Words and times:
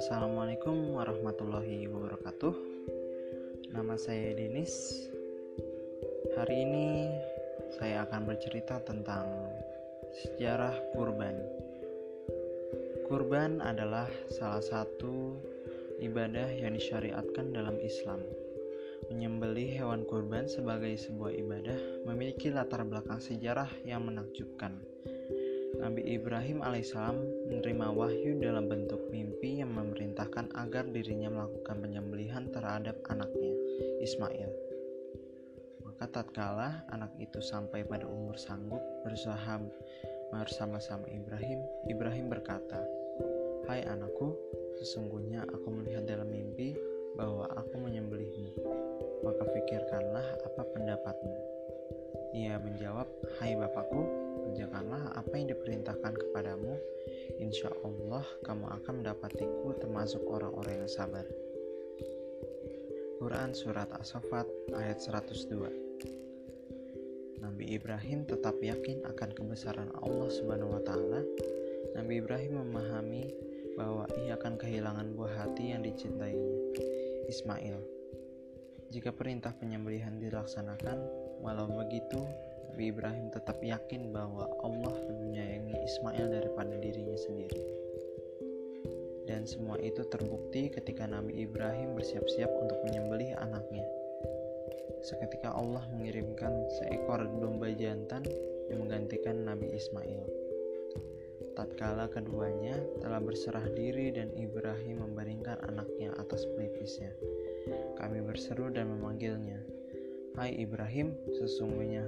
Assalamualaikum 0.00 0.96
warahmatullahi 0.96 1.84
wabarakatuh. 1.84 2.56
Nama 3.76 3.92
saya 4.00 4.32
Denis. 4.32 5.04
Hari 6.32 6.64
ini 6.64 7.12
saya 7.76 8.08
akan 8.08 8.24
bercerita 8.24 8.80
tentang 8.88 9.28
sejarah 10.24 10.80
kurban. 10.96 11.36
Kurban 13.04 13.60
adalah 13.60 14.08
salah 14.32 14.64
satu 14.64 15.36
ibadah 16.00 16.48
yang 16.56 16.72
disyariatkan 16.72 17.52
dalam 17.52 17.76
Islam. 17.84 18.24
Menyembelih 19.10 19.76
hewan 19.80 20.06
kurban 20.08 20.48
sebagai 20.48 20.96
sebuah 20.96 21.32
ibadah 21.34 21.78
memiliki 22.08 22.48
latar 22.48 22.84
belakang 22.86 23.20
sejarah 23.20 23.68
yang 23.84 24.06
menakjubkan. 24.08 24.80
Nabi 25.74 26.06
Ibrahim 26.14 26.62
alaihissalam 26.62 27.18
menerima 27.50 27.86
wahyu 27.90 28.38
dalam 28.38 28.70
bentuk 28.70 29.10
mimpi 29.10 29.58
yang 29.58 29.74
memerintahkan 29.74 30.54
agar 30.54 30.86
dirinya 30.86 31.28
melakukan 31.28 31.82
penyembelihan 31.82 32.46
terhadap 32.54 32.96
anaknya, 33.10 33.52
Ismail. 33.98 34.50
Maka 35.82 36.04
tatkala 36.10 36.86
anak 36.94 37.10
itu 37.18 37.42
sampai 37.42 37.82
pada 37.82 38.06
umur 38.06 38.38
sanggup 38.38 38.80
berusaha 39.02 39.58
bersama-sama 40.34 41.06
Ibrahim, 41.10 41.62
Ibrahim 41.86 42.26
berkata, 42.26 42.82
Hai 43.64 43.80
anakku, 43.86 44.34
sesungguhnya 44.76 45.46
aku 45.48 45.72
melihat 45.72 46.04
dalam 46.04 46.28
mimpi 46.28 46.74
bahwa 47.14 47.46
aku 47.54 47.80
menyembelihmu. 47.80 48.43
Pikirkanlah 49.64 50.44
apa 50.44 50.60
pendapatmu. 50.76 51.36
Ia 52.36 52.60
menjawab, 52.60 53.08
Hai 53.40 53.56
bapakku, 53.56 54.04
kerjakanlah 54.44 55.16
apa 55.16 55.32
yang 55.40 55.48
diperintahkan 55.56 56.20
kepadamu, 56.20 56.76
insya 57.40 57.72
Allah 57.80 58.28
kamu 58.44 58.68
akan 58.68 59.00
mendapatiku 59.00 59.72
termasuk 59.80 60.20
orang-orang 60.28 60.84
yang 60.84 60.92
sabar. 60.92 61.24
Quran 63.16 63.56
Surat 63.56 63.88
As-Safat 63.96 64.44
ayat 64.76 65.00
102 65.00 65.56
Nabi 67.40 67.64
Ibrahim 67.80 68.28
tetap 68.28 68.60
yakin 68.60 69.00
akan 69.08 69.32
kebesaran 69.32 69.88
Allah 70.04 70.28
Subhanahu 70.28 70.76
wa 70.76 70.82
taala. 70.84 71.24
Nabi 71.96 72.20
Ibrahim 72.20 72.68
memahami 72.68 73.32
bahwa 73.80 74.04
ia 74.20 74.36
akan 74.36 74.60
kehilangan 74.60 75.16
buah 75.16 75.32
hati 75.40 75.72
yang 75.72 75.80
dicintainya, 75.80 76.52
Ismail. 77.32 77.93
Jika 78.94 79.10
perintah 79.10 79.50
penyembelihan 79.58 80.22
dilaksanakan, 80.22 81.02
walau 81.42 81.66
begitu 81.66 82.22
Nabi 82.70 82.94
Ibrahim 82.94 83.26
tetap 83.26 83.58
yakin 83.58 84.14
bahwa 84.14 84.46
Allah 84.62 84.94
menyayangi 85.10 85.74
Ismail 85.82 86.30
daripada 86.30 86.78
dirinya 86.78 87.18
sendiri. 87.18 87.58
Dan 89.26 89.50
semua 89.50 89.82
itu 89.82 90.06
terbukti 90.06 90.70
ketika 90.70 91.10
Nabi 91.10 91.42
Ibrahim 91.42 91.98
bersiap-siap 91.98 92.46
untuk 92.54 92.78
menyembelih 92.86 93.34
anaknya. 93.34 93.82
Seketika 95.02 95.50
Allah 95.50 95.82
mengirimkan 95.90 96.54
seekor 96.78 97.26
domba 97.42 97.74
jantan 97.74 98.22
yang 98.70 98.86
menggantikan 98.86 99.42
Nabi 99.42 99.74
Ismail. 99.74 100.22
Tatkala 101.58 102.06
keduanya 102.14 102.78
telah 103.02 103.18
berserah 103.18 103.66
diri 103.74 104.14
dan 104.14 104.30
Ibrahim 104.38 105.02
membaringkan 105.02 105.66
anaknya 105.66 106.14
atas 106.14 106.46
pelipisnya. 106.46 107.10
Kami 107.96 108.20
berseru 108.20 108.68
dan 108.68 108.92
memanggilnya, 108.92 109.60
Hai 110.34 110.50
Ibrahim, 110.50 111.14
sesungguhnya 111.30 112.04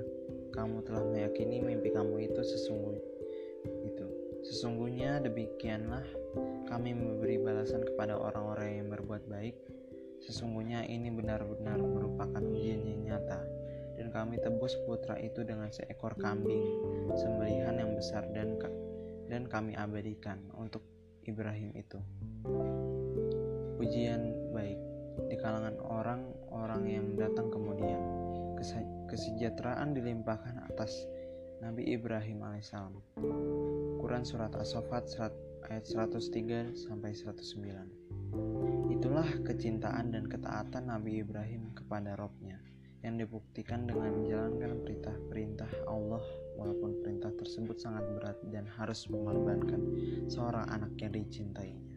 kamu 0.53 0.83
telah 0.83 1.07
meyakini 1.07 1.63
mimpi 1.63 1.95
kamu 1.95 2.27
itu 2.27 2.43
sesungguhnya 2.43 3.05
itu. 3.87 4.07
Sesungguhnya 4.51 5.23
demikianlah 5.23 6.03
kami 6.67 6.93
memberi 6.93 7.39
balasan 7.39 7.87
kepada 7.87 8.19
orang-orang 8.19 8.83
yang 8.83 8.89
berbuat 8.91 9.31
baik. 9.31 9.57
Sesungguhnya 10.27 10.85
ini 10.91 11.09
benar-benar 11.09 11.79
merupakan 11.79 12.43
ujian 12.43 12.83
yang 12.83 13.01
nyata. 13.15 13.41
Dan 13.97 14.13
kami 14.13 14.37
tebus 14.43 14.77
putra 14.85 15.17
itu 15.17 15.41
dengan 15.41 15.73
seekor 15.73 16.19
kambing 16.21 16.67
sembelihan 17.17 17.81
yang 17.81 17.97
besar 17.97 18.29
dan 18.37 18.61
dan 19.27 19.49
kami 19.49 19.73
abadikan 19.73 20.37
untuk 20.59 20.85
Ibrahim 21.25 21.73
itu. 21.73 21.97
Ujian 23.81 24.53
baik 24.53 24.86
di 25.29 25.37
kalangan 25.41 25.77
orang-orang 25.81 26.83
yang 26.87 27.07
datang 27.17 27.49
kemudian 27.49 28.01
kesejahteraan 29.09 29.97
dilimpahkan 29.97 30.69
atas 30.69 31.09
Nabi 31.61 31.89
Ibrahim 31.89 32.45
alaihissalam. 32.45 33.01
Quran 33.97 34.25
surat 34.29 34.53
As-Saffat 34.53 35.09
ayat 35.73 35.85
103 35.89 36.77
sampai 36.77 37.17
109. 37.17 38.93
Itulah 38.93 39.29
kecintaan 39.45 40.13
dan 40.13 40.29
ketaatan 40.29 40.93
Nabi 40.93 41.25
Ibrahim 41.25 41.73
kepada 41.73 42.13
Robnya 42.15 42.61
yang 43.01 43.17
dibuktikan 43.17 43.87
dengan 43.87 44.21
menjalankan 44.21 44.83
perintah-perintah 44.83 45.89
Allah 45.89 46.23
walaupun 46.59 47.01
perintah 47.01 47.31
tersebut 47.39 47.79
sangat 47.79 48.05
berat 48.19 48.39
dan 48.51 48.67
harus 48.67 49.07
mengorbankan 49.09 49.81
seorang 50.27 50.67
anak 50.69 50.93
yang 51.01 51.13
dicintainya. 51.15 51.96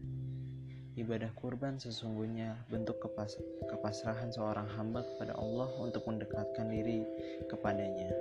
Ibadah 0.99 1.31
kurban 1.39 1.79
sesungguhnya 1.79 2.59
bentuk 2.67 2.99
kepas 2.99 3.39
kepasrahan 3.71 4.35
seorang 4.35 4.67
hamba 4.75 4.99
kepada 5.07 5.31
Allah 5.39 5.71
untuk 5.79 6.03
mendekatkan 6.03 6.67
diri 6.67 7.07
kepadanya. 7.47 8.11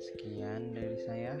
Sekian 0.00 0.72
dari 0.72 0.96
saya. 1.04 1.36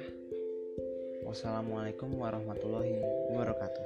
Wassalamualaikum 1.24 2.12
warahmatullahi 2.12 3.00
wabarakatuh. 3.32 3.84